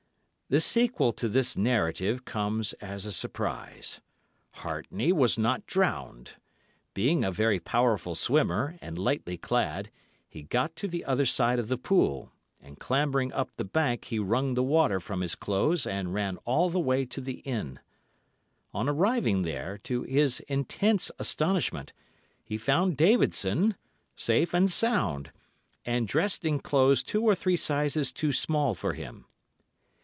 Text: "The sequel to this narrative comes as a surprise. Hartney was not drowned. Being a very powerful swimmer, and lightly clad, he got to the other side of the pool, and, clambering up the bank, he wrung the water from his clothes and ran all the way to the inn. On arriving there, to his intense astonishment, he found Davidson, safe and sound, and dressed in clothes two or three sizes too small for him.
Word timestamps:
"The 0.49 0.59
sequel 0.59 1.13
to 1.13 1.29
this 1.29 1.55
narrative 1.55 2.25
comes 2.25 2.73
as 2.81 3.05
a 3.05 3.13
surprise. 3.13 4.01
Hartney 4.55 5.13
was 5.13 5.37
not 5.37 5.65
drowned. 5.65 6.31
Being 6.93 7.23
a 7.23 7.31
very 7.31 7.61
powerful 7.61 8.15
swimmer, 8.15 8.77
and 8.81 8.99
lightly 8.99 9.37
clad, 9.37 9.91
he 10.27 10.43
got 10.43 10.75
to 10.75 10.89
the 10.89 11.05
other 11.05 11.25
side 11.25 11.57
of 11.57 11.69
the 11.69 11.77
pool, 11.77 12.33
and, 12.59 12.77
clambering 12.81 13.31
up 13.31 13.55
the 13.55 13.63
bank, 13.63 14.03
he 14.03 14.19
wrung 14.19 14.53
the 14.55 14.61
water 14.61 14.99
from 14.99 15.21
his 15.21 15.35
clothes 15.35 15.87
and 15.87 16.13
ran 16.13 16.35
all 16.43 16.69
the 16.69 16.81
way 16.81 17.05
to 17.05 17.21
the 17.21 17.39
inn. 17.45 17.79
On 18.73 18.89
arriving 18.89 19.43
there, 19.43 19.77
to 19.85 20.03
his 20.03 20.41
intense 20.49 21.11
astonishment, 21.17 21.93
he 22.43 22.57
found 22.57 22.97
Davidson, 22.97 23.77
safe 24.17 24.53
and 24.53 24.69
sound, 24.69 25.31
and 25.85 26.09
dressed 26.09 26.43
in 26.43 26.59
clothes 26.59 27.03
two 27.03 27.23
or 27.23 27.35
three 27.35 27.55
sizes 27.55 28.11
too 28.11 28.33
small 28.33 28.75
for 28.75 28.91
him. 28.95 29.23